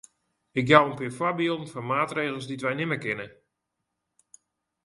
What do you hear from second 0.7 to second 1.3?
jou in pear